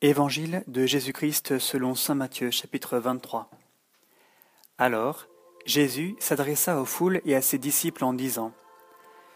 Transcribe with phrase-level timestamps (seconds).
[0.00, 3.50] Évangile de Jésus-Christ selon Saint Matthieu chapitre 23
[4.78, 5.26] Alors
[5.66, 8.52] Jésus s'adressa aux foules et à ses disciples en disant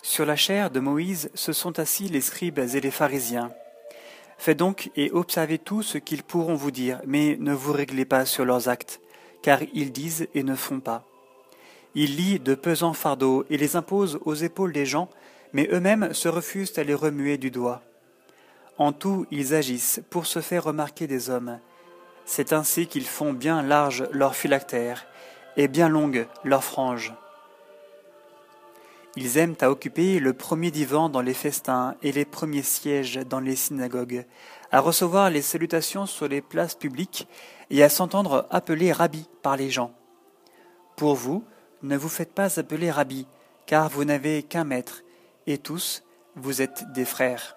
[0.00, 3.52] Sur la chair de Moïse se sont assis les scribes et les pharisiens.
[4.38, 8.24] Faites donc et observez tout ce qu'ils pourront vous dire, mais ne vous réglez pas
[8.24, 9.02] sur leurs actes,
[9.42, 11.04] car ils disent et ne font pas.
[11.94, 15.10] Ils lient de pesants fardeaux et les imposent aux épaules des gens,
[15.52, 17.82] mais eux-mêmes se refusent à les remuer du doigt.
[18.78, 21.58] En tout, ils agissent pour se faire remarquer des hommes.
[22.24, 25.06] C'est ainsi qu'ils font bien large leur phylactère
[25.56, 27.14] et bien longue leur frange.
[29.18, 33.40] Ils aiment à occuper le premier divan dans les festins et les premiers sièges dans
[33.40, 34.26] les synagogues,
[34.70, 37.26] à recevoir les salutations sur les places publiques
[37.70, 39.94] et à s'entendre appeler rabbi par les gens.
[40.96, 41.44] Pour vous,
[41.82, 43.26] ne vous faites pas appeler rabbi,
[43.64, 45.02] car vous n'avez qu'un maître,
[45.46, 46.02] et tous,
[46.34, 47.55] vous êtes des frères.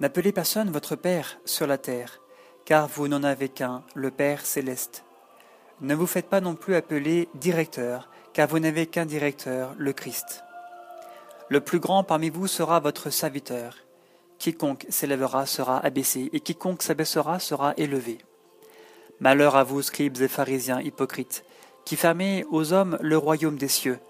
[0.00, 2.20] N'appelez personne votre Père sur la terre,
[2.64, 5.04] car vous n'en avez qu'un, le Père céleste.
[5.80, 10.42] Ne vous faites pas non plus appeler directeur, car vous n'avez qu'un directeur, le Christ.
[11.48, 13.76] Le plus grand parmi vous sera votre serviteur.
[14.38, 18.18] Quiconque s'élèvera sera abaissé, et quiconque s'abaissera sera élevé.
[19.20, 21.44] Malheur à vous, scribes et pharisiens hypocrites,
[21.84, 24.00] qui fermez aux hommes le royaume des cieux.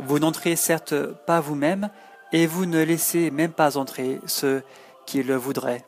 [0.00, 0.94] Vous n'entrez certes
[1.26, 1.90] pas vous-même,
[2.32, 4.62] et vous ne laissez même pas entrer ceux
[5.10, 5.84] qui le voudrait.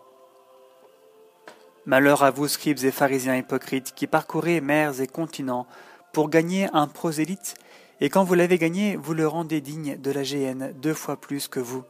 [1.87, 5.69] Malheur à vous, scribes et pharisiens hypocrites, qui parcourez mers et continents
[6.13, 7.55] pour gagner un prosélyte,
[8.01, 11.47] et quand vous l'avez gagné, vous le rendez digne de la géhenne deux fois plus
[11.47, 11.85] que vous.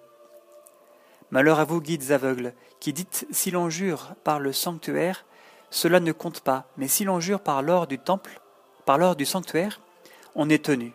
[1.31, 5.25] Malheur à vous, guides aveugles, qui dites si l'on jure par le sanctuaire,
[5.71, 8.43] cela ne compte pas, mais si l'on jure par l'or du temple,
[8.85, 9.81] par l'or du sanctuaire,
[10.35, 10.93] on est tenu.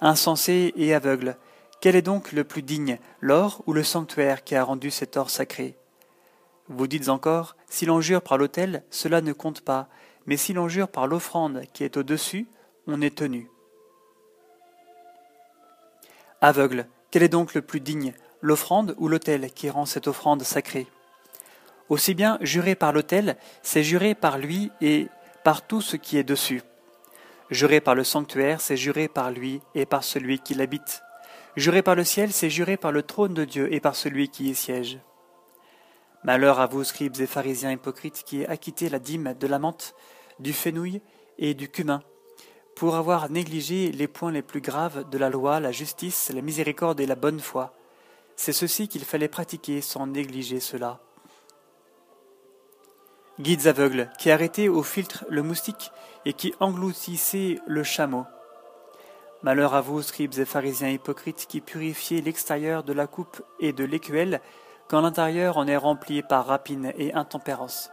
[0.00, 1.36] Insensé et aveugle,
[1.80, 5.30] quel est donc le plus digne, l'or ou le sanctuaire qui a rendu cet or
[5.30, 5.76] sacré?
[6.68, 9.88] Vous dites encore, si l'on jure par l'autel, cela ne compte pas,
[10.26, 12.46] mais si l'on jure par l'offrande qui est au-dessus,
[12.86, 13.48] on est tenu.
[16.40, 20.86] Aveugle, quel est donc le plus digne, l'offrande ou l'autel qui rend cette offrande sacrée?
[21.88, 25.08] Aussi bien jurer par l'autel, c'est jurer par lui et
[25.44, 26.62] par tout ce qui est dessus.
[27.50, 31.02] Jurer par le sanctuaire, c'est jurer par lui et par celui qui l'habite.
[31.56, 34.50] Jurer par le ciel, c'est jurer par le trône de Dieu et par celui qui
[34.50, 34.98] y siège.
[36.22, 39.94] Malheur à vous, scribes et pharisiens hypocrites, qui acquittez la dîme de la menthe,
[40.38, 41.00] du fenouil
[41.38, 42.02] et du cumin,
[42.74, 47.00] pour avoir négligé les points les plus graves de la loi, la justice, la miséricorde
[47.00, 47.72] et la bonne foi.
[48.36, 51.00] C'est ceci qu'il fallait pratiquer sans négliger cela.
[53.40, 55.90] Guides aveugles, qui arrêtaient au filtre le moustique
[56.26, 58.26] et qui engloutissaient le chameau,
[59.42, 63.84] Malheur à vous, scribes et pharisiens hypocrites, qui purifiez l'extérieur de la coupe et de
[63.84, 64.40] l'écuelle,
[64.88, 67.90] quand l'intérieur en est rempli par rapine et intempérance.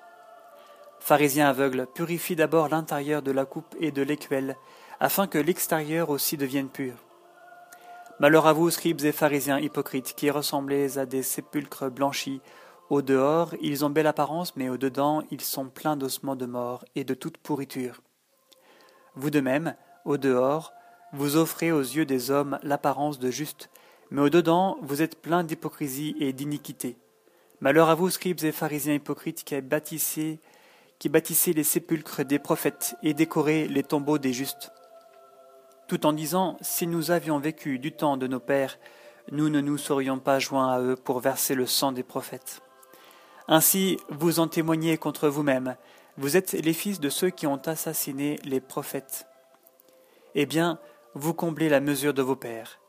[1.00, 4.56] Pharisiens aveugles, purifie d'abord l'intérieur de la coupe et de l'écuelle,
[5.00, 6.94] afin que l'extérieur aussi devienne pur.
[8.20, 12.42] Malheur à vous, scribes et pharisiens hypocrites, qui ressemblez à des sépulcres blanchis.
[12.90, 16.86] Au dehors, ils ont belle apparence, mais au dedans, ils sont pleins d'ossements de mort
[16.96, 18.02] et de toute pourriture.
[19.16, 19.76] Vous de même,
[20.06, 20.74] au dehors,
[21.14, 23.70] vous offrez aux yeux des hommes l'apparence de juste,
[24.12, 26.98] mais au-dedans vous êtes plein d'hypocrisie et d'iniquité.
[27.62, 30.40] Malheur à vous, scribes et pharisiens hypocrites, qui bâtissez,
[31.00, 34.72] qui bâtissez les sépulcres des prophètes et décorez les tombeaux des justes.
[35.88, 38.80] Tout en disant, si nous avions vécu du temps de nos pères,
[39.32, 42.62] nous ne nous serions pas joints à eux pour verser le sang des prophètes.
[43.48, 45.76] Ainsi, vous en témoignez contre vous-même.
[46.18, 49.28] Vous êtes les fils de ceux qui ont assassiné les prophètes.
[50.36, 50.80] Eh bien,
[51.16, 52.80] vous comblez la mesure de vos pères.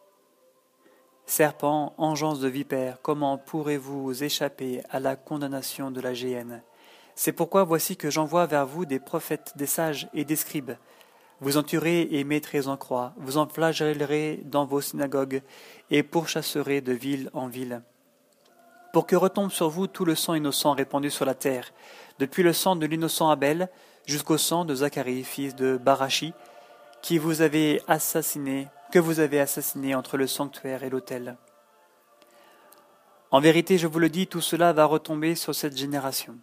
[1.26, 6.62] Serpents, engeance de vipères, comment pourrez-vous échapper à la condamnation de la géhenne?
[7.14, 10.72] C'est pourquoi voici que j'envoie vers vous des prophètes, des sages et des scribes.
[11.40, 15.42] Vous en tuerez et mettrez en croix, vous en flagellerez dans vos synagogues
[15.90, 17.82] et pourchasserez de ville en ville.
[18.92, 21.72] Pour que retombe sur vous tout le sang innocent répandu sur la terre,
[22.18, 23.68] depuis le sang de l'innocent Abel
[24.06, 26.32] jusqu'au sang de Zacharie, fils de Barachi,
[27.04, 31.36] qui vous avez assassiné, que vous avez assassiné entre le sanctuaire et l'autel.
[33.30, 36.38] En vérité, je vous le dis, tout cela va retomber sur cette génération.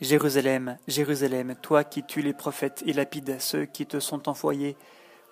[0.00, 4.78] Jérusalem, Jérusalem, toi qui tues les prophètes et lapides ceux qui te sont envoyés,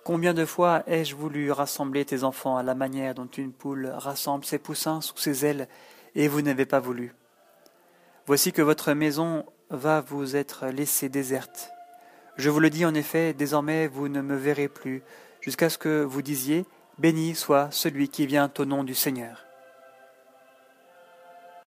[0.03, 4.45] combien de fois ai-je voulu rassembler tes enfants à la manière dont une poule rassemble
[4.45, 5.67] ses poussins sous ses ailes,
[6.13, 7.15] et vous n'avez pas voulu.
[8.27, 11.72] Voici que votre maison va vous être laissée déserte,
[12.37, 15.03] je vous le dis en effet, désormais vous ne me verrez plus,
[15.41, 16.65] jusqu'à ce que vous disiez
[16.99, 19.42] Béni soit celui qui vient au nom du Seigneur.